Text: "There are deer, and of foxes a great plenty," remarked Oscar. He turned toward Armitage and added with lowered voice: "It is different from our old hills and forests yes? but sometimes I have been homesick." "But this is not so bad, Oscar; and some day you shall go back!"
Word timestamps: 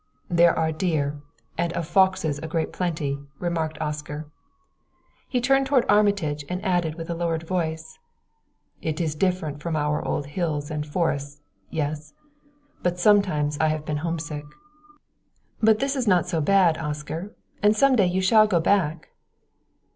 "There 0.31 0.57
are 0.57 0.71
deer, 0.71 1.21
and 1.59 1.71
of 1.73 1.87
foxes 1.87 2.39
a 2.39 2.47
great 2.47 2.73
plenty," 2.73 3.19
remarked 3.37 3.79
Oscar. 3.79 4.25
He 5.27 5.39
turned 5.39 5.67
toward 5.67 5.85
Armitage 5.87 6.43
and 6.49 6.65
added 6.65 6.95
with 6.95 7.11
lowered 7.11 7.43
voice: 7.43 7.99
"It 8.81 8.99
is 8.99 9.13
different 9.13 9.61
from 9.61 9.75
our 9.75 10.03
old 10.03 10.25
hills 10.25 10.71
and 10.71 10.87
forests 10.87 11.43
yes? 11.69 12.15
but 12.81 12.97
sometimes 12.97 13.59
I 13.59 13.67
have 13.67 13.85
been 13.85 13.97
homesick." 13.97 14.45
"But 15.61 15.77
this 15.77 15.95
is 15.95 16.07
not 16.07 16.27
so 16.27 16.41
bad, 16.41 16.79
Oscar; 16.79 17.35
and 17.61 17.75
some 17.77 17.95
day 17.95 18.07
you 18.07 18.21
shall 18.21 18.47
go 18.47 18.59
back!" 18.59 19.09